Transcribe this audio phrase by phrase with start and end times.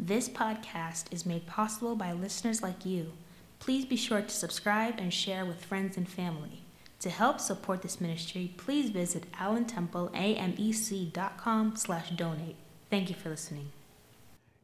[0.00, 3.14] This podcast is made possible by listeners like you.
[3.58, 6.62] Please be sure to subscribe and share with friends and family.
[7.00, 12.54] To help support this ministry, please visit allentempleamec.com slash donate.
[12.90, 13.72] Thank you for listening.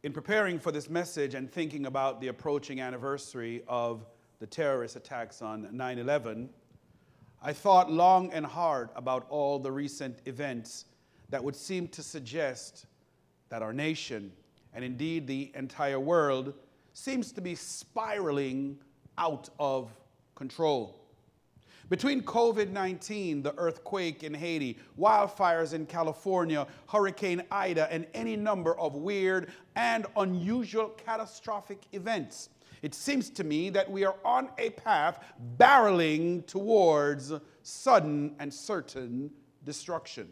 [0.04, 4.06] In preparing for this message and thinking about the approaching anniversary of
[4.38, 6.48] the terrorist attacks on 9 11,
[7.42, 10.84] I thought long and hard about all the recent events
[11.30, 12.86] that would seem to suggest
[13.48, 14.30] that our nation,
[14.74, 16.54] and indeed the entire world,
[16.92, 18.78] seems to be spiraling
[19.18, 19.90] out of
[20.34, 21.00] control.
[21.90, 28.78] Between COVID 19, the earthquake in Haiti, wildfires in California, Hurricane Ida, and any number
[28.78, 32.48] of weird and unusual catastrophic events,
[32.80, 35.24] it seems to me that we are on a path
[35.58, 37.32] barreling towards
[37.62, 39.30] sudden and certain
[39.64, 40.28] destruction.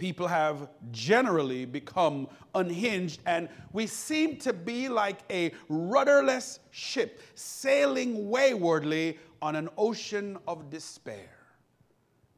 [0.00, 8.30] People have generally become unhinged, and we seem to be like a rudderless ship sailing
[8.30, 11.28] waywardly on an ocean of despair.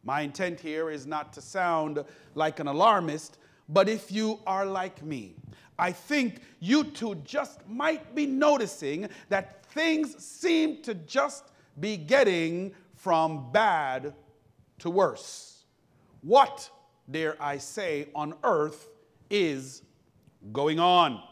[0.03, 2.05] My intent here is not to sound
[2.35, 3.39] like an alarmist,
[3.69, 5.37] but if you are like me,
[5.79, 12.75] I think you too just might be noticing that things seem to just be getting
[12.97, 14.15] from bad
[14.81, 15.65] to worse.
[16.23, 16.69] What
[17.11, 18.89] dare I say, on earth
[19.31, 19.83] is
[20.53, 21.23] going on.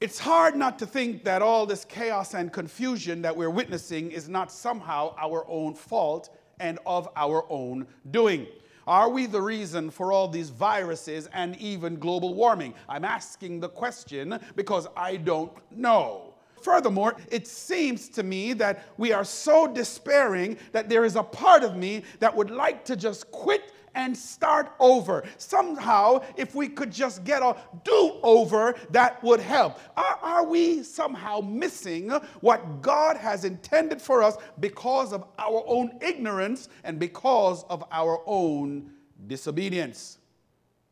[0.00, 4.28] It's hard not to think that all this chaos and confusion that we're witnessing is
[4.28, 6.30] not somehow our own fault
[6.60, 8.46] and of our own doing.
[8.86, 12.74] Are we the reason for all these viruses and even global warming?
[12.88, 16.34] I'm asking the question because I don't know.
[16.62, 21.62] Furthermore, it seems to me that we are so despairing that there is a part
[21.62, 25.24] of me that would like to just quit and start over.
[25.38, 29.80] Somehow, if we could just get a do over, that would help.
[29.96, 35.98] Are, are, we somehow missing what God has intended for us because of our own
[36.00, 38.92] ignorance and because of our own
[39.26, 40.18] disobedience?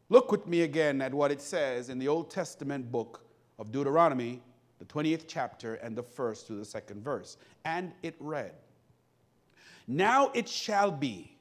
[0.09, 3.25] Look with me again at what it says in the Old Testament book
[3.61, 4.43] of Deuteronomy,
[4.81, 7.37] the 20th chapter, and the first to the second verse.
[7.65, 8.53] And it read,
[9.87, 11.36] Now it shall be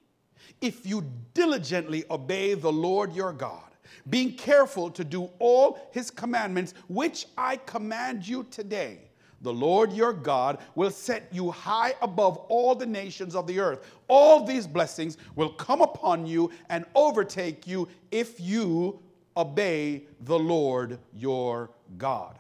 [0.62, 3.64] if you diligently obey the Lord your God,
[4.10, 9.00] being careful to do all his commandments, which I command you today.
[9.42, 13.86] The Lord your God will set you high above all the nations of the earth.
[14.08, 19.00] All these blessings will come upon you and overtake you if you
[19.38, 22.40] obey the Lord your God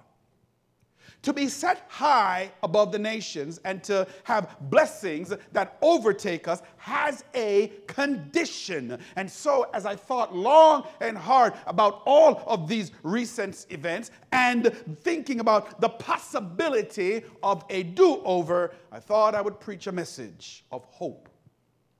[1.25, 7.23] to be set high above the nations and to have blessings that overtake us has
[7.33, 8.99] a condition.
[9.15, 14.71] And so, as I thought long and hard about all of these recent events and
[15.01, 20.63] thinking about the possibility of a do over, I thought I would preach a message
[20.71, 21.27] of hope,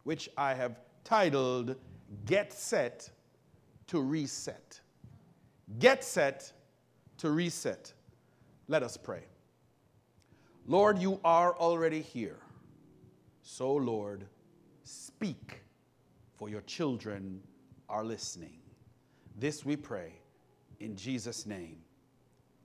[0.03, 1.75] which I have titled
[2.28, 3.09] Get Set
[3.88, 4.80] to Reset.
[5.80, 6.53] Get Set
[7.18, 7.92] to Reset.
[8.67, 9.23] Let us pray.
[10.67, 12.39] Lord, you are already here.
[13.43, 14.25] So, Lord,
[14.83, 15.61] speak,
[16.33, 17.41] for your children
[17.87, 18.59] are listening.
[19.37, 20.13] This we pray
[20.79, 21.77] in Jesus' name.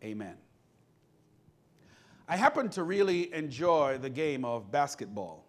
[0.03, 0.37] Amen.
[2.27, 5.45] I happen to really enjoy the game of basketball.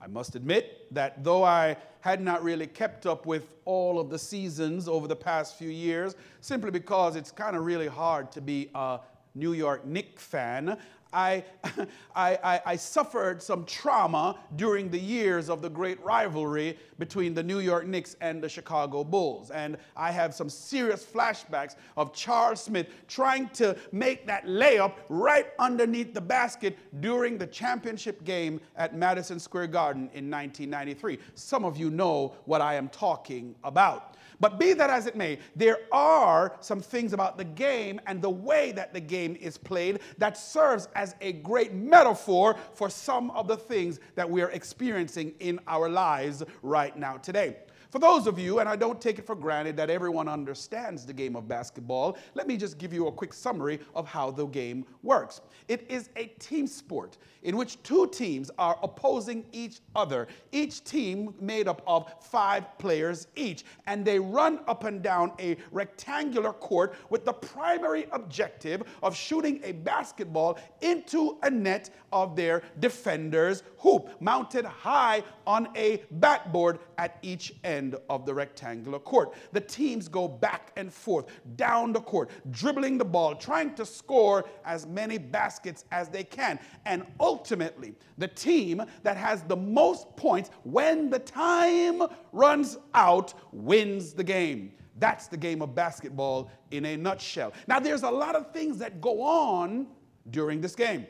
[0.00, 4.18] I must admit that though I had not really kept up with all of the
[4.18, 8.70] seasons over the past few years, simply because it's kind of really hard to be
[8.74, 8.98] a
[9.34, 10.78] New York Knicks fan,
[11.12, 11.44] I,
[12.16, 17.42] I, I, I, suffered some trauma during the years of the great rivalry between the
[17.42, 19.50] New York Knicks and the Chicago Bulls.
[19.50, 25.48] And I have some serious flashbacks of Charles Smith trying to make that layup right
[25.58, 31.18] underneath the basket during the championship game at Madison Square Garden in 1993.
[31.34, 34.16] Some of you know what I am talking about.
[34.42, 38.28] But be that as it may, there are some things about the game and the
[38.28, 43.46] way that the game is played that serves as a great metaphor for some of
[43.46, 47.58] the things that we are experiencing in our lives right now today.
[47.92, 51.12] For those of you, and I don't take it for granted that everyone understands the
[51.12, 54.86] game of basketball, let me just give you a quick summary of how the game
[55.02, 55.42] works.
[55.68, 61.34] It is a team sport in which two teams are opposing each other, each team
[61.38, 66.94] made up of five players each, and they run up and down a rectangular court
[67.10, 74.08] with the primary objective of shooting a basketball into a net of their defender's hoop,
[74.20, 79.34] mounted high on a backboard at each end of the rectangular court.
[79.50, 81.26] The teams go back and forth
[81.56, 86.60] down the court, dribbling the ball, trying to score as many baskets as they can.
[86.86, 94.12] And ultimately, the team that has the most points when the time runs out wins
[94.12, 94.72] the game.
[95.00, 97.52] That's the game of basketball in a nutshell.
[97.66, 99.88] Now, there's a lot of things that go on
[100.30, 101.08] during this game.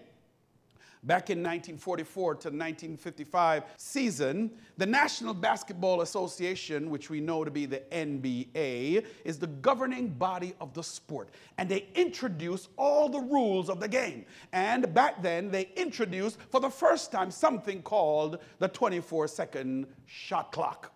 [1.05, 7.67] Back in 1944 to 1955 season, the National Basketball Association, which we know to be
[7.67, 11.31] the NBA, is the governing body of the sport.
[11.59, 14.27] And they introduced all the rules of the game.
[14.53, 20.53] And back then, they introduced for the first time something called the 24 second shot
[20.53, 20.92] clock.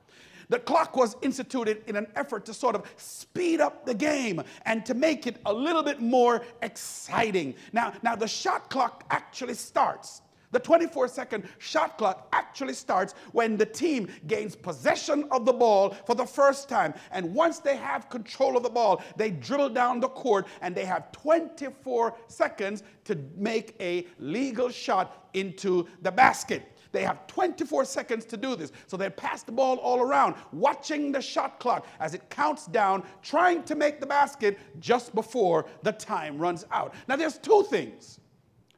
[0.49, 4.87] The clock was instituted in an effort to sort of speed up the game and
[4.87, 7.55] to make it a little bit more exciting.
[7.73, 10.23] Now, now the shot clock actually starts.
[10.53, 15.91] The 24 second shot clock actually starts when the team gains possession of the ball
[16.07, 16.95] for the first time.
[17.11, 20.85] And once they have control of the ball, they dribble down the court and they
[20.85, 26.76] have 24 seconds to make a legal shot into the basket.
[26.97, 28.73] They have 24 seconds to do this.
[28.87, 33.03] So they pass the ball all around, watching the shot clock as it counts down,
[33.21, 36.95] trying to make the basket just before the time runs out.
[37.07, 38.19] Now, there's two things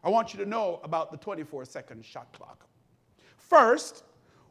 [0.03, 2.67] I want you to know about the 24 second shot clock.
[3.37, 4.03] First,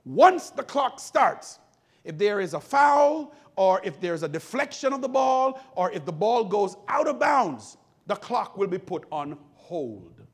[0.06, 1.60] once the clock starts,
[2.06, 6.06] if there is a foul, or if there's a deflection of the ball, or if
[6.06, 7.76] the ball goes out of bounds,
[8.06, 10.26] the clock will be put on hold.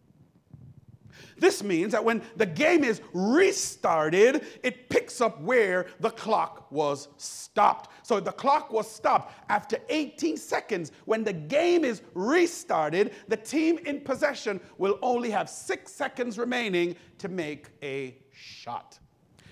[1.38, 7.08] This means that when the game is restarted, it picks up where the clock was
[7.18, 7.90] stopped.
[8.06, 10.92] So the clock was stopped after 18 seconds.
[11.06, 16.96] When the game is restarted, the team in possession will only have six seconds remaining
[17.20, 19.00] to make a shot.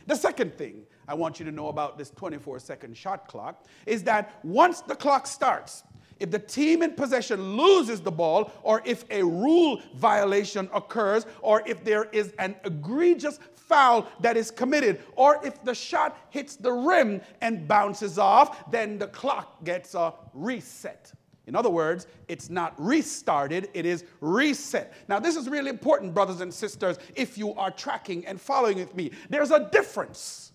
[0.08, 4.04] The second thing I want you to know about this 24 second shot clock is
[4.04, 5.84] that once the clock starts,
[6.22, 11.64] if the team in possession loses the ball, or if a rule violation occurs, or
[11.66, 16.72] if there is an egregious foul that is committed, or if the shot hits the
[16.72, 21.12] rim and bounces off, then the clock gets a reset.
[21.48, 24.94] In other words, it's not restarted, it is reset.
[25.08, 28.96] Now, this is really important, brothers and sisters, if you are tracking and following with
[28.96, 29.12] me.
[29.30, 30.52] There's a difference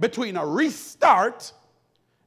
[0.00, 1.52] between a restart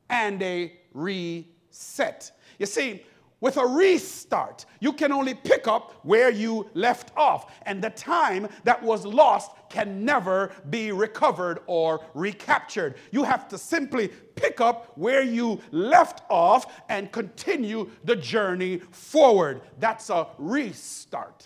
[0.09, 2.31] and a reset.
[2.59, 3.03] You see,
[3.43, 8.47] with a restart, you can only pick up where you left off, and the time
[8.63, 12.95] that was lost can never be recovered or recaptured.
[13.11, 19.59] You have to simply pick up where you left off and continue the journey forward.
[19.77, 21.45] That's a restart.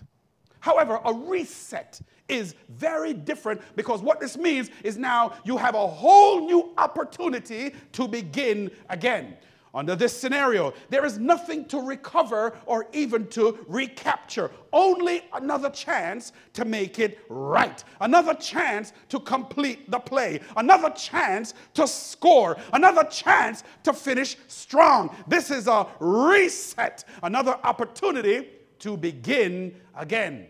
[0.60, 2.00] However, a reset
[2.30, 7.74] is very different because what this means is now you have a whole new opportunity
[7.94, 9.38] to begin again.
[9.74, 16.32] Under this scenario, there is nothing to recover or even to recapture, only another chance
[16.54, 23.04] to make it right, another chance to complete the play, another chance to score, another
[23.06, 25.16] chance to finish strong.
[25.28, 28.48] This is a reset, another opportunity
[28.80, 30.48] to begin again.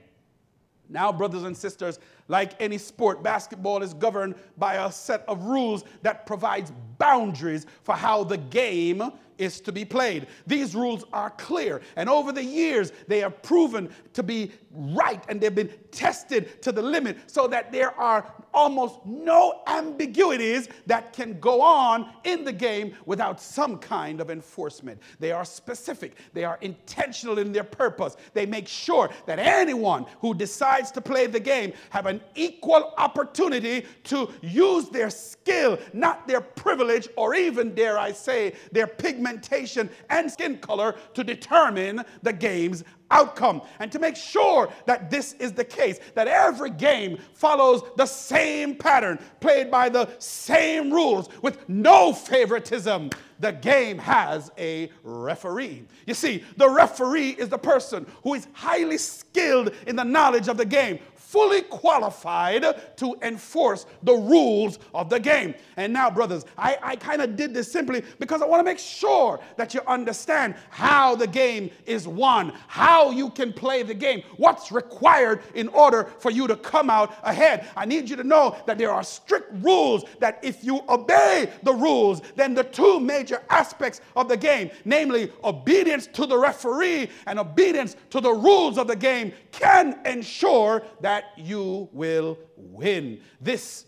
[0.90, 5.84] Now, brothers and sisters, like any sport, basketball is governed by a set of rules
[6.02, 10.28] that provides boundaries for how the game is to be played.
[10.46, 15.42] These rules are clear, and over the years, they have proven to be right and
[15.42, 21.40] they've been tested to the limit so that there are almost no ambiguities that can
[21.40, 25.00] go on in the game without some kind of enforcement.
[25.20, 28.18] They are specific, they are intentional in their purpose.
[28.34, 33.86] They make sure that anyone who decides to play the game have an equal opportunity
[34.06, 40.32] to use their skill, not their privilege or even dare I say their pigmentation and
[40.32, 43.62] skin color to determine the game's outcome.
[43.80, 48.76] And to make sure that this is the case, that every game follows the same
[48.76, 55.84] pattern, played by the same rules, with no favoritism, the game has a referee.
[56.06, 60.58] You see, the referee is the person who is highly skilled in the knowledge of
[60.58, 62.64] the game, fully qualified
[62.96, 65.54] to enforce the rules of the game.
[65.76, 68.80] And now, brothers, I, I kind of did this simply because I want to make
[68.80, 74.24] sure that you understand how the game is won, how you can play the game,
[74.38, 77.68] what's required in order for you to come out ahead.
[77.76, 81.74] I need you to know that there are strict rules that if you obey the
[81.74, 87.38] rules, then the two major aspects of the game, namely obedience to the referee and
[87.38, 93.20] obedience to the rules of the game, can ensure that that you will win.
[93.42, 93.86] This,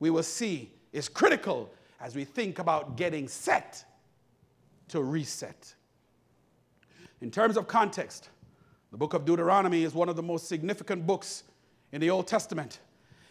[0.00, 3.82] we will see, is critical as we think about getting set
[4.88, 5.74] to reset.
[7.22, 8.28] In terms of context,
[8.90, 11.44] the book of Deuteronomy is one of the most significant books
[11.92, 12.80] in the Old Testament.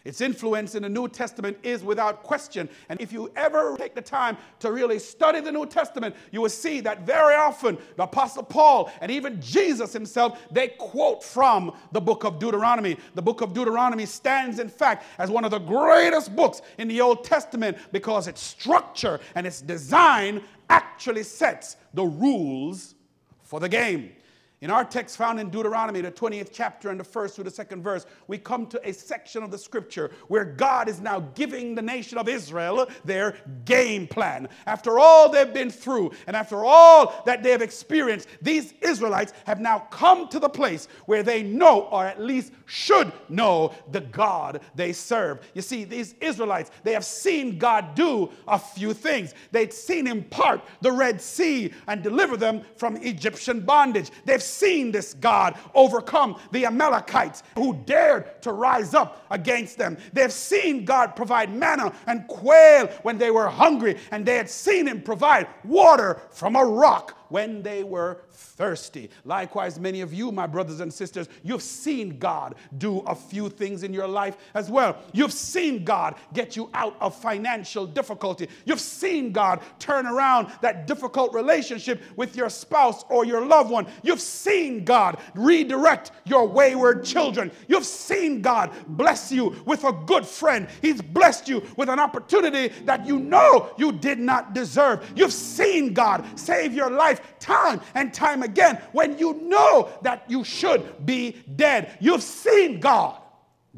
[0.04, 2.68] Its influence in the New Testament is without question.
[2.88, 6.48] And if you ever take the time to really study the New Testament, you will
[6.48, 12.00] see that very often the Apostle Paul and even Jesus himself, they quote from the
[12.00, 12.96] book of Deuteronomy.
[13.14, 17.00] The book of Deuteronomy stands, in fact, as one of the greatest books in the
[17.00, 22.94] Old Testament because its structure and its design actually sets the rules
[23.42, 24.12] for the game.
[24.60, 27.80] In our text found in Deuteronomy, the 20th chapter and the first through the second
[27.80, 31.82] verse, we come to a section of the scripture where God is now giving the
[31.82, 34.48] nation of Israel their game plan.
[34.66, 39.60] After all they've been through and after all that they have experienced, these Israelites have
[39.60, 44.60] now come to the place where they know, or at least should know, the God
[44.74, 45.38] they serve.
[45.54, 49.34] You see, these Israelites, they have seen God do a few things.
[49.52, 54.10] They'd seen him part the Red Sea and deliver them from Egyptian bondage.
[54.24, 59.96] They've seen this God overcome the Amalekites who dared to rise up against them.
[60.12, 64.86] They've seen God provide manna and quail when they were hungry, and they had seen
[64.86, 69.10] Him provide water from a rock when they were thirsty.
[69.24, 73.82] Likewise, many of you, my brothers and sisters, you've seen God do a few things
[73.82, 74.98] in your life as well.
[75.12, 78.48] You've seen God get you out of financial difficulty.
[78.64, 83.86] You've seen God turn around that difficult relationship with your spouse or your loved one.
[84.02, 87.50] You've seen God redirect your wayward children.
[87.66, 90.68] You've seen God bless you with a good friend.
[90.82, 95.10] He's blessed you with an opportunity that you know you did not deserve.
[95.14, 100.44] You've seen God save your life time and time again when you know that you
[100.44, 101.96] should be dead.
[102.00, 103.20] You've seen God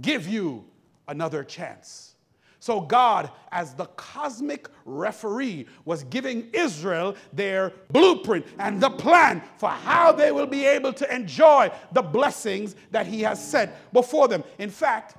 [0.01, 0.65] give you
[1.09, 2.15] another chance.
[2.63, 9.71] So, God, as the cosmic referee, was giving Israel their blueprint and the plan for
[9.71, 14.45] how they will be able to enjoy the blessings that He has set before them.
[14.59, 15.17] In fact,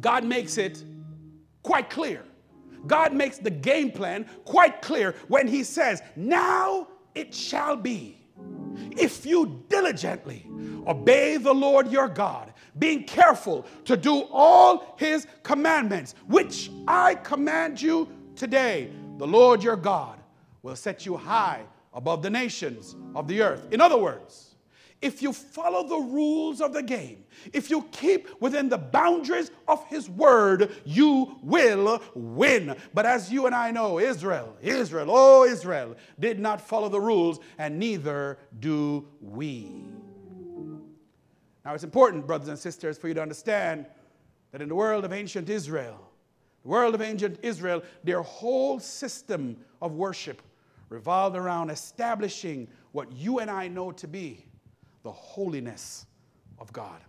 [0.00, 0.82] God makes it
[1.62, 2.24] quite clear.
[2.88, 8.18] God makes the game plan quite clear when He says, Now it shall be
[8.96, 10.46] if you diligently
[10.86, 17.80] obey the Lord your God, being careful to do all his commandments, which I command
[17.80, 20.18] you today, the Lord your God
[20.62, 21.62] will set you high
[21.94, 23.66] above the nations of the earth.
[23.72, 24.54] In other words,
[25.00, 29.84] if you follow the rules of the game, if you keep within the boundaries of
[29.86, 32.76] His word, you will win.
[32.94, 37.38] But as you and I know, Israel, Israel, oh Israel, did not follow the rules,
[37.58, 39.70] and neither do we.
[41.64, 43.86] Now, it's important, brothers and sisters, for you to understand
[44.52, 45.98] that in the world of ancient Israel,
[46.62, 50.42] the world of ancient Israel, their whole system of worship
[50.88, 54.44] revolved around establishing what you and I know to be
[55.02, 56.06] the holiness
[56.58, 57.00] of God.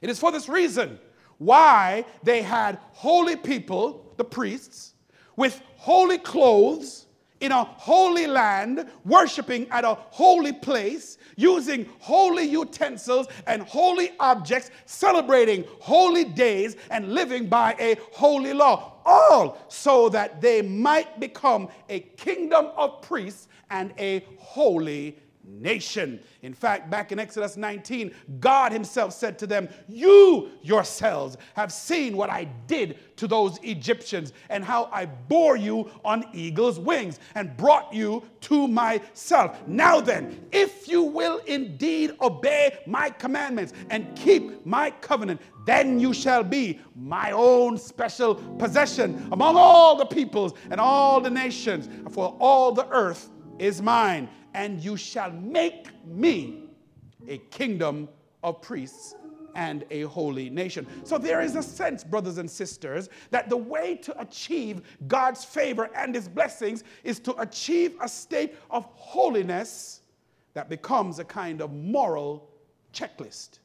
[0.00, 0.98] It is for this reason
[1.38, 4.94] why they had holy people, the priests,
[5.36, 7.06] with holy clothes
[7.40, 14.70] in a holy land, worshiping at a holy place, using holy utensils and holy objects,
[14.86, 18.94] celebrating holy days, and living by a holy law.
[19.04, 26.20] All so that they might become a kingdom of priests and a holy nation.
[26.42, 32.16] In fact, back in Exodus 19, God Himself said to them, You yourselves have seen
[32.16, 37.56] what I did to those Egyptians and how I bore you on eagle's wings and
[37.56, 39.66] brought you to myself.
[39.66, 46.12] Now then, if you will indeed obey my commandments and keep my covenant, then you
[46.12, 52.36] shall be my own special possession among all the peoples and all the nations, for
[52.38, 56.70] all the earth is mine and you shall make me
[57.28, 58.08] a kingdom
[58.42, 59.14] of priests
[59.54, 60.86] and a holy nation.
[61.04, 65.90] So there is a sense, brothers and sisters, that the way to achieve God's favor
[65.96, 70.02] and his blessings is to achieve a state of holiness
[70.52, 72.50] that becomes a kind of moral
[72.92, 73.58] checklist.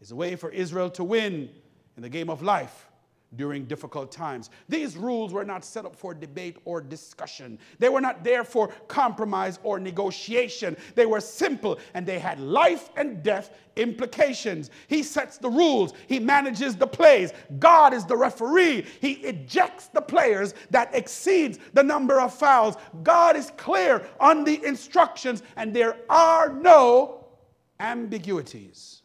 [0.00, 1.48] It's a way for Israel to win
[1.96, 2.87] in the game of life
[3.36, 4.50] during difficult times.
[4.68, 7.58] These rules were not set up for debate or discussion.
[7.78, 10.76] They were not there for compromise or negotiation.
[10.94, 14.70] They were simple and they had life and death implications.
[14.86, 17.32] He sets the rules, He manages the plays.
[17.58, 18.86] God is the referee.
[19.00, 22.76] He ejects the players that exceeds the number of fouls.
[23.02, 27.26] God is clear on the instructions and there are no
[27.78, 29.02] ambiguities.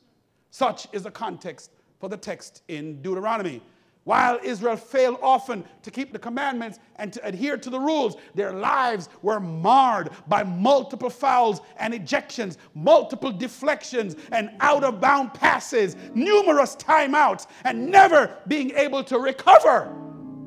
[0.50, 3.62] Such is the context for the text in Deuteronomy.
[4.06, 8.52] While Israel failed often to keep the commandments and to adhere to the rules, their
[8.52, 15.96] lives were marred by multiple fouls and ejections, multiple deflections and out of bound passes,
[16.14, 19.96] numerous timeouts, and never being able to recover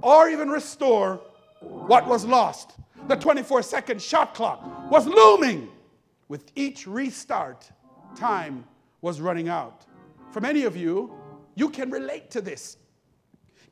[0.03, 1.23] or even restore
[1.61, 2.73] what was lost.
[3.09, 5.71] The 24 second shot clock was looming.
[6.29, 7.71] With each restart,
[8.17, 8.65] time
[9.01, 9.87] was running out.
[10.33, 11.15] For many of you,
[11.55, 12.77] you can relate to this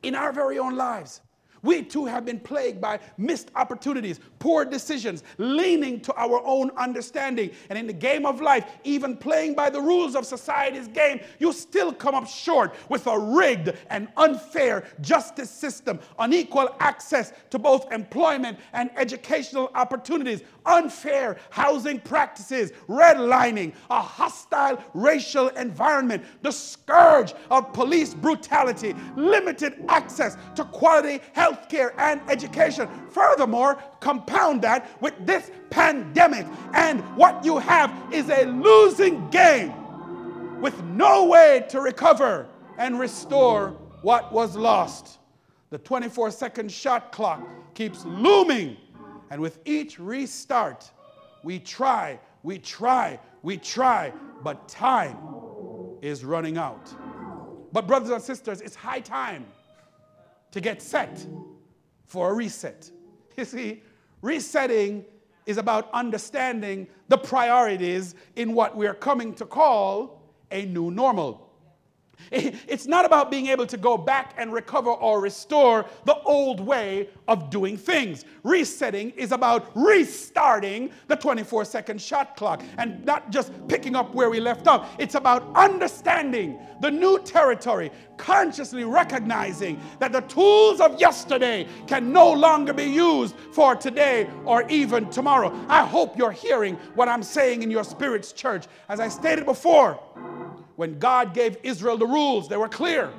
[0.05, 1.21] in our very own lives.
[1.65, 7.53] We too have been plagued by missed opportunities, poor decisions, leaning to our own understanding.
[7.71, 11.55] And in the game of life, even playing by the rules of society's game, you
[11.55, 17.91] still come up short with a rigged and unfair justice system, unequal access to both
[17.91, 27.73] employment and educational opportunities, unfair housing practices, redlining, a hostile racial environment, the scourge of
[27.73, 32.89] police brutality, limited access to quality health healthcare and education.
[33.11, 39.73] Furthermore, compound that with this pandemic, and what you have is a losing game
[40.61, 42.47] with no way to recover
[42.79, 43.71] and restore
[44.03, 45.19] what was lost.
[45.71, 47.43] The 24 second shot clock
[47.75, 48.77] keeps looming,
[49.31, 50.91] and with each restart,
[51.43, 54.13] we try, we try, we try,
[54.43, 55.17] but time
[56.03, 56.93] is running out.
[57.73, 59.47] But, brothers and sisters, it's high time
[60.53, 61.27] to get set
[62.05, 62.91] for a reset.
[63.37, 63.83] You see,
[64.23, 65.05] resetting
[65.45, 71.44] is about understanding the priorities in what we're coming to call a new normal.
[72.31, 77.09] It's not about being able to go back and recover or restore the old way
[77.29, 78.25] of doing things.
[78.43, 84.31] Resetting is about restarting the 24 second shot clock and not just picking up where
[84.31, 84.95] we left off.
[84.99, 92.33] It's about understanding the new territory, consciously recognizing that the tools of yesterday can no
[92.33, 95.53] longer be used for today or even tomorrow.
[95.69, 98.67] I hope you're hearing what I'm saying in your spirit's church.
[98.89, 100.01] As I stated before,
[100.77, 103.11] when God gave Israel the rules, they were clear,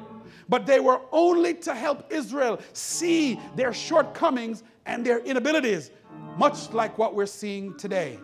[0.49, 5.91] but they were only to help Israel see their shortcomings and their inabilities,
[6.37, 8.19] much like what we're seeing today.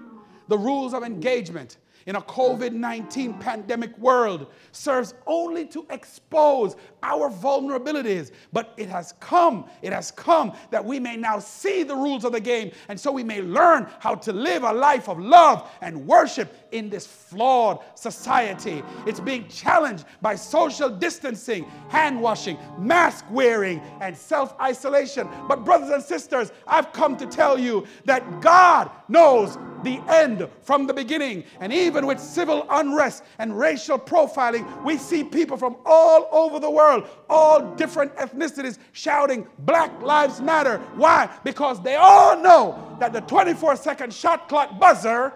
[0.48, 7.30] The rules of engagement in a COVID 19 pandemic world serves only to expose our
[7.30, 8.32] vulnerabilities.
[8.52, 12.32] But it has come, it has come that we may now see the rules of
[12.32, 16.08] the game, and so we may learn how to live a life of love and
[16.08, 18.84] worship in this flawed society.
[19.06, 25.28] It's being challenged by social distancing, hand washing, mask wearing, and self isolation.
[25.48, 30.88] But, brothers and sisters, I've come to tell you that God knows the end from
[30.88, 31.44] the beginning.
[31.60, 36.70] And even with civil unrest and racial profiling, we see people from all over the
[36.70, 40.78] world, all different ethnicities, shouting, Black Lives Matter.
[40.96, 41.30] Why?
[41.44, 45.34] Because they all know that the 24 second shot clock buzzer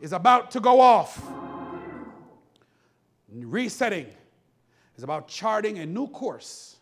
[0.00, 1.22] is about to go off.
[3.30, 4.06] Resetting
[4.96, 6.77] is about charting a new course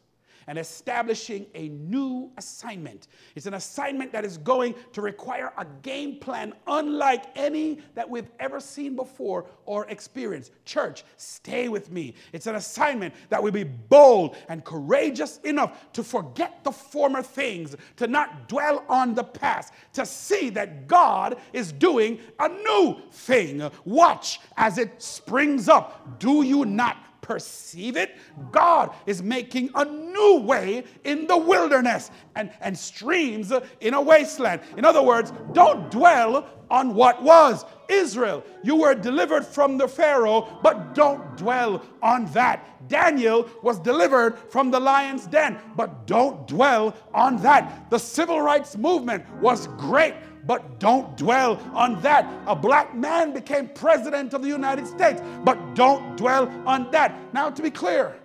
[0.47, 3.09] and establishing a new assignment.
[3.35, 8.31] It's an assignment that is going to require a game plan unlike any that we've
[8.39, 10.53] ever seen before or experienced.
[10.65, 12.15] Church, stay with me.
[12.33, 17.77] It's an assignment that will be bold and courageous enough to forget the former things,
[17.97, 23.69] to not dwell on the past, to see that God is doing a new thing.
[23.85, 26.19] Watch as it springs up.
[26.19, 28.17] Do you not perceive it.
[28.53, 34.61] God is making a new way in the wilderness and, and streams in a wasteland.
[34.77, 37.65] In other words, don't dwell on what was.
[37.89, 42.89] Israel, you were delivered from the Pharaoh, but don't dwell on that.
[42.89, 47.91] Daniel was delivered from the lion's den, but don't dwell on that.
[47.91, 50.15] The civil rights movement was great
[50.47, 52.27] but don't dwell on that.
[52.47, 57.15] A black man became president of the United States, but don't dwell on that.
[57.33, 58.17] Now, to be clear,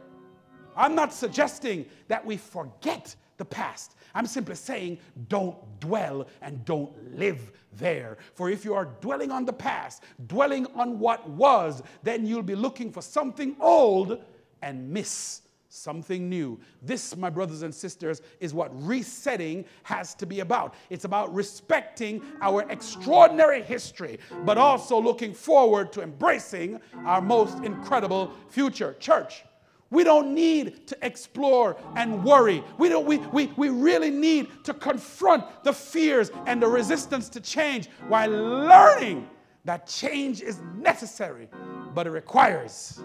[0.76, 3.96] I'm not suggesting that we forget the past.
[4.14, 8.18] I'm simply saying don't dwell and don't live there.
[8.34, 12.56] For if you are dwelling on the past, dwelling on what was, then you'll be
[12.56, 14.24] looking for something old
[14.62, 16.60] and miss something new.
[16.82, 20.76] This, my brothers and sisters, is what resetting has to be about.
[20.90, 28.32] It's about respecting our extraordinary history, but also looking forward to embracing our most incredible
[28.50, 28.96] future.
[29.00, 29.44] Church,
[29.90, 32.64] we don't need to explore and worry.
[32.78, 37.40] We, don't, we, we, we really need to confront the fears and the resistance to
[37.40, 39.28] change while learning
[39.66, 41.48] that change is necessary,
[41.94, 43.00] but it requires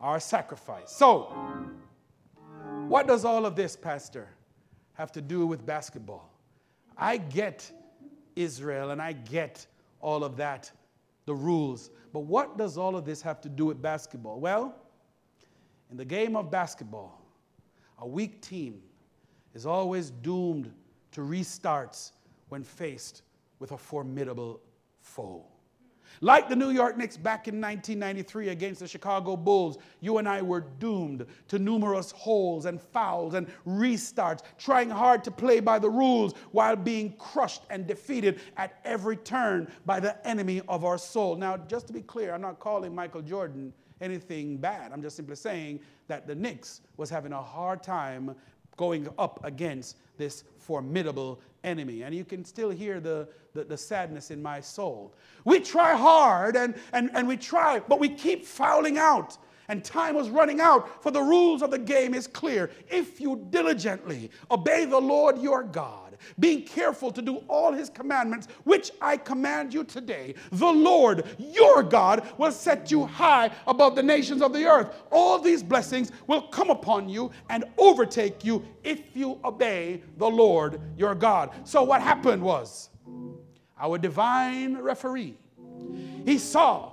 [0.00, 0.92] our sacrifice.
[0.92, 1.34] So,
[2.88, 4.28] What does all of this, Pastor,
[4.94, 6.30] have to do with basketball?
[6.96, 7.70] I get
[8.36, 9.66] Israel and I get
[10.00, 10.70] all of that,
[11.24, 11.90] the rules.
[12.12, 14.38] But what does all of this have to do with basketball?
[14.40, 14.74] Well,
[15.90, 17.20] in the game of basketball,
[17.98, 18.82] a weak team
[19.54, 20.72] is always doomed
[21.12, 22.12] to restarts
[22.50, 23.22] when faced
[23.58, 24.60] with a formidable
[25.00, 25.44] foe.
[26.20, 30.42] Like the New York Knicks back in 1993 against the Chicago Bulls, you and I
[30.42, 35.90] were doomed to numerous holes and fouls and restarts, trying hard to play by the
[35.90, 41.36] rules while being crushed and defeated at every turn by the enemy of our soul.
[41.36, 44.92] Now, just to be clear, I'm not calling Michael Jordan anything bad.
[44.92, 48.34] I'm just simply saying that the Knicks was having a hard time
[48.76, 52.02] going up against this formidable enemy.
[52.02, 55.14] And you can still hear the, the, the, sadness in my soul.
[55.44, 59.36] We try hard and, and, and we try, but we keep fouling out.
[59.68, 62.70] And time was running out, for the rules of the game is clear.
[62.88, 66.05] If you diligently obey the Lord your God,
[66.38, 71.82] being careful to do all his commandments, which I command you today, the Lord your
[71.82, 74.94] God will set you high above the nations of the earth.
[75.10, 80.80] All these blessings will come upon you and overtake you if you obey the Lord
[80.96, 81.50] your God.
[81.64, 82.90] So, what happened was
[83.78, 85.36] our divine referee,
[86.24, 86.92] he saw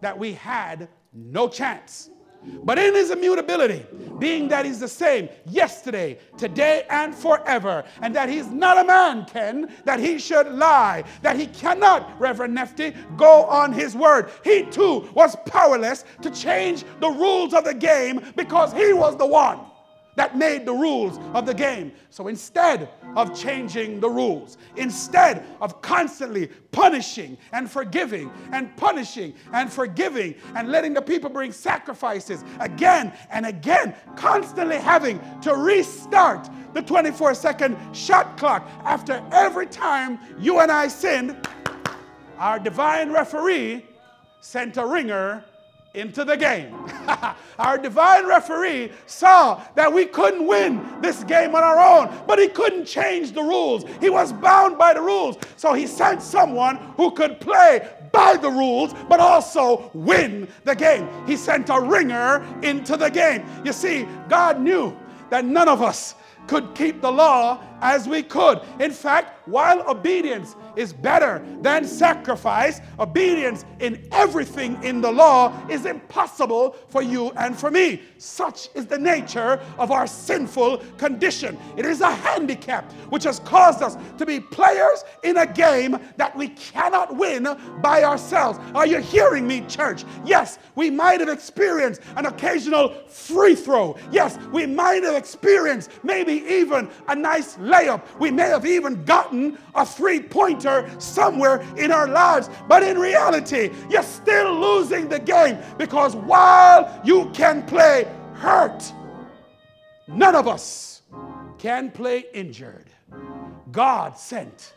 [0.00, 2.10] that we had no chance.
[2.42, 3.84] But in his immutability,
[4.18, 9.26] being that he's the same yesterday, today, and forever, and that he's not a man,
[9.26, 14.30] Ken, that he should lie, that he cannot, Reverend Nefty, go on his word.
[14.44, 19.26] He too was powerless to change the rules of the game because he was the
[19.26, 19.60] one
[20.16, 21.92] that made the rules of the game.
[22.10, 29.72] So instead of changing the rules, instead of constantly punishing and forgiving and punishing and
[29.72, 36.82] forgiving and letting the people bring sacrifices again and again, constantly having to restart the
[36.82, 41.48] 24 second shot clock after every time you and I sinned,
[42.38, 43.84] our divine referee
[44.40, 45.44] sent a ringer
[45.94, 46.74] into the game.
[47.58, 52.48] our divine referee saw that we couldn't win this game on our own, but he
[52.48, 53.84] couldn't change the rules.
[54.00, 55.36] He was bound by the rules.
[55.56, 61.08] So he sent someone who could play by the rules, but also win the game.
[61.26, 63.44] He sent a ringer into the game.
[63.64, 64.96] You see, God knew
[65.30, 66.14] that none of us
[66.46, 68.60] could keep the law as we could.
[68.78, 72.80] In fact, while obedience is better than sacrifice.
[72.98, 78.02] Obedience in everything in the law is impossible for you and for me.
[78.18, 81.58] Such is the nature of our sinful condition.
[81.76, 86.36] It is a handicap which has caused us to be players in a game that
[86.36, 87.46] we cannot win
[87.82, 88.58] by ourselves.
[88.74, 90.04] Are you hearing me, church?
[90.24, 93.96] Yes, we might have experienced an occasional free throw.
[94.10, 98.02] Yes, we might have experienced maybe even a nice layup.
[98.18, 102.50] We may have even gotten a three pointer somewhere in our lives.
[102.68, 108.92] But in reality, you're still losing the game because while you can play hurt,
[110.08, 111.02] none of us
[111.58, 112.86] can play injured.
[113.70, 114.74] God sent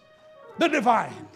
[0.60, 1.28] the divine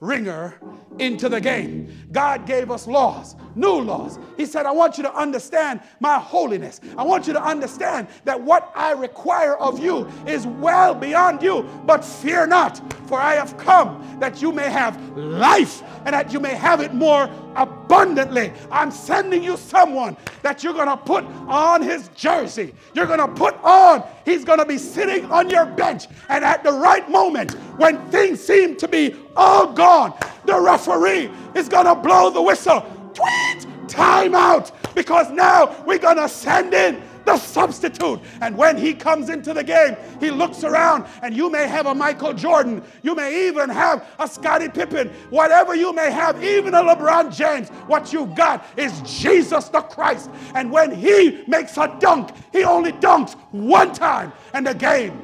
[0.00, 0.58] ringer
[0.98, 2.08] into the game.
[2.12, 4.18] God gave us laws, new laws.
[4.36, 6.80] He said, I want you to understand my holiness.
[6.96, 11.62] I want you to understand that what I require of you is well beyond you.
[11.84, 16.40] But fear not, for I have come that you may have life and that you
[16.40, 18.52] may have it more abundantly.
[18.70, 22.74] I'm sending you someone that you're going to put on his jersey.
[22.94, 26.06] You're going to put on, he's going to be sitting on your bench.
[26.28, 30.14] And at the right moment, when things seem to be all gone,
[30.44, 32.80] the referee is going to blow the whistle.
[33.14, 33.66] Tweet!
[33.88, 34.72] Time out!
[34.94, 38.20] Because now we're going to send in the substitute.
[38.40, 41.94] And when he comes into the game, he looks around, and you may have a
[41.94, 46.82] Michael Jordan, you may even have a Scottie Pippen, whatever you may have, even a
[46.82, 47.68] LeBron James.
[47.88, 50.30] What you've got is Jesus the Christ.
[50.54, 55.20] And when he makes a dunk, he only dunks one time, and the game,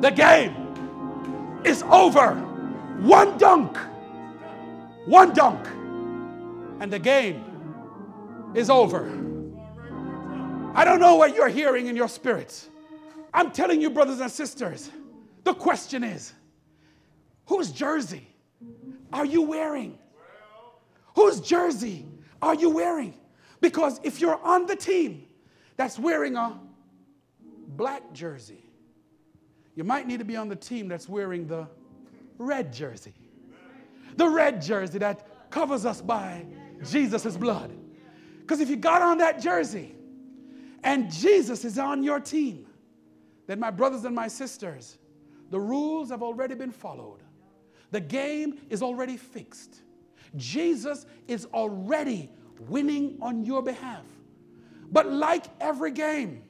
[0.00, 0.54] the game
[1.64, 2.34] is over.
[3.00, 3.76] One dunk,
[5.06, 5.64] one dunk,
[6.80, 7.44] and the game
[8.54, 9.25] is over.
[10.76, 12.68] I don't know what you're hearing in your spirits.
[13.32, 14.90] I'm telling you, brothers and sisters,
[15.42, 16.34] the question is
[17.46, 18.28] whose jersey
[19.10, 19.98] are you wearing?
[21.14, 22.04] Whose jersey
[22.42, 23.14] are you wearing?
[23.62, 25.26] Because if you're on the team
[25.78, 26.60] that's wearing a
[27.68, 28.62] black jersey,
[29.76, 31.66] you might need to be on the team that's wearing the
[32.36, 33.14] red jersey.
[34.16, 36.44] The red jersey that covers us by
[36.84, 37.72] Jesus' blood.
[38.40, 39.95] Because if you got on that jersey
[40.86, 42.64] and Jesus is on your team,
[43.48, 44.98] then, my brothers and my sisters,
[45.50, 47.22] the rules have already been followed.
[47.90, 49.82] The game is already fixed.
[50.36, 52.30] Jesus is already
[52.68, 54.04] winning on your behalf.
[54.92, 56.42] But like every game,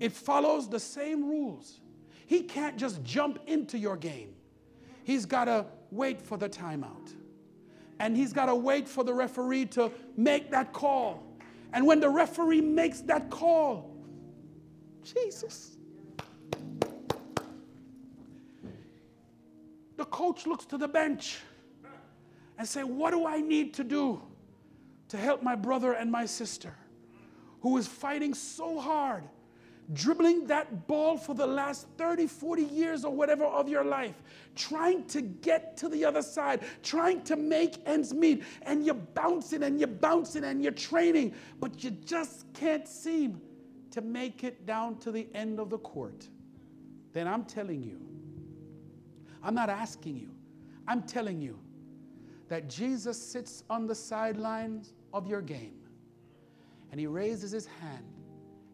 [0.00, 1.80] it follows the same rules.
[2.26, 4.34] He can't just jump into your game.
[5.04, 7.14] He's got to wait for the timeout.
[7.98, 11.22] And he's got to wait for the referee to make that call.
[11.72, 13.96] And when the referee makes that call,
[15.02, 15.76] Jesus.
[19.96, 21.38] The coach looks to the bench
[22.58, 24.22] and say, "What do I need to do
[25.08, 26.74] to help my brother and my sister
[27.60, 29.24] who is fighting so hard?"
[29.92, 34.22] Dribbling that ball for the last 30, 40 years or whatever of your life,
[34.54, 39.64] trying to get to the other side, trying to make ends meet, and you're bouncing
[39.64, 43.40] and you're bouncing and you're training, but you just can't seem
[43.92, 46.26] to make it down to the end of the court,
[47.12, 48.00] then I'm telling you,
[49.42, 50.30] I'm not asking you,
[50.88, 51.58] I'm telling you
[52.48, 55.74] that Jesus sits on the sidelines of your game
[56.90, 58.04] and he raises his hand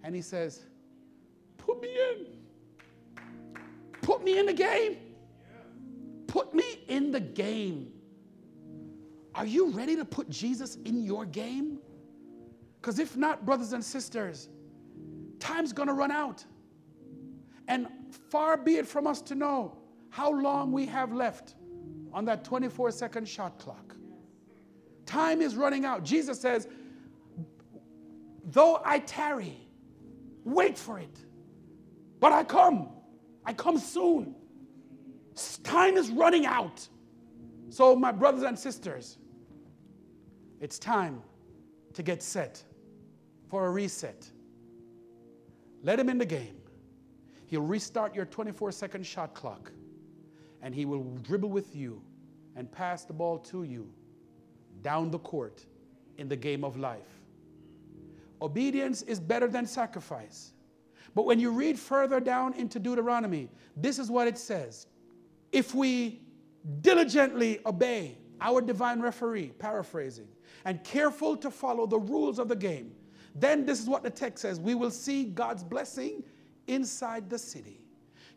[0.02, 0.66] and he says,
[1.78, 2.26] Put me in.
[4.02, 4.96] Put me in the game.
[6.26, 7.92] Put me in the game.
[9.34, 11.78] Are you ready to put Jesus in your game?
[12.80, 14.48] Because if not, brothers and sisters,
[15.38, 16.44] time's to run out.
[17.68, 17.86] And
[18.28, 19.78] far be it from us to know
[20.10, 21.54] how long we have left
[22.12, 23.94] on that 24 second shot clock.
[25.06, 26.02] Time is running out.
[26.02, 26.66] Jesus says,
[28.44, 29.56] Though I tarry,
[30.44, 31.24] wait for it.
[32.20, 32.88] But I come.
[33.44, 34.34] I come soon.
[35.62, 36.86] Time is running out.
[37.70, 39.18] So, my brothers and sisters,
[40.60, 41.22] it's time
[41.92, 42.62] to get set
[43.48, 44.28] for a reset.
[45.82, 46.56] Let him in the game.
[47.46, 49.72] He'll restart your 24 second shot clock
[50.60, 52.02] and he will dribble with you
[52.56, 53.90] and pass the ball to you
[54.82, 55.64] down the court
[56.18, 57.20] in the game of life.
[58.42, 60.52] Obedience is better than sacrifice.
[61.14, 64.86] But when you read further down into Deuteronomy, this is what it says.
[65.52, 66.20] If we
[66.80, 70.28] diligently obey our divine referee, paraphrasing,
[70.64, 72.92] and careful to follow the rules of the game,
[73.34, 74.60] then this is what the text says.
[74.60, 76.22] We will see God's blessing
[76.66, 77.80] inside the city,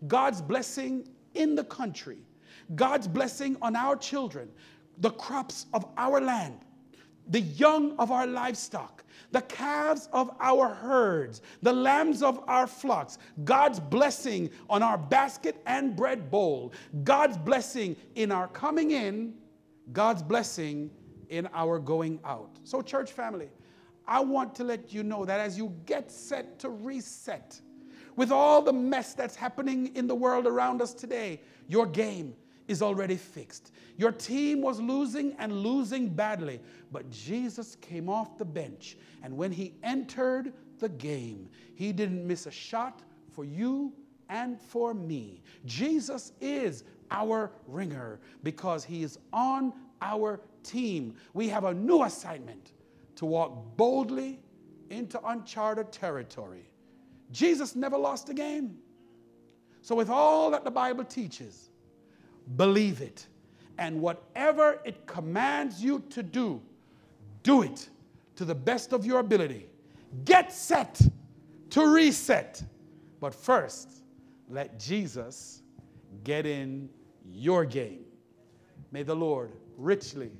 [0.07, 2.19] God's blessing in the country,
[2.75, 4.49] God's blessing on our children,
[4.99, 6.59] the crops of our land,
[7.27, 13.17] the young of our livestock, the calves of our herds, the lambs of our flocks,
[13.43, 19.33] God's blessing on our basket and bread bowl, God's blessing in our coming in,
[19.93, 20.91] God's blessing
[21.29, 22.59] in our going out.
[22.63, 23.49] So, church family,
[24.07, 27.59] I want to let you know that as you get set to reset,
[28.15, 32.35] with all the mess that's happening in the world around us today, your game
[32.67, 33.71] is already fixed.
[33.97, 36.59] Your team was losing and losing badly,
[36.91, 38.97] but Jesus came off the bench.
[39.23, 43.93] And when he entered the game, he didn't miss a shot for you
[44.29, 45.43] and for me.
[45.65, 51.15] Jesus is our ringer because he is on our team.
[51.33, 52.71] We have a new assignment
[53.15, 54.39] to walk boldly
[54.89, 56.65] into uncharted territory.
[57.31, 58.77] Jesus never lost a game.
[59.81, 61.70] So, with all that the Bible teaches,
[62.55, 63.27] believe it.
[63.77, 66.61] And whatever it commands you to do,
[67.43, 67.89] do it
[68.35, 69.67] to the best of your ability.
[70.25, 71.01] Get set
[71.71, 72.61] to reset.
[73.19, 74.03] But first,
[74.49, 75.61] let Jesus
[76.23, 76.89] get in
[77.25, 78.05] your game.
[78.91, 80.31] May the Lord richly,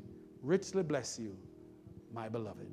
[0.43, 1.35] richly bless you,
[2.13, 2.67] my beloved.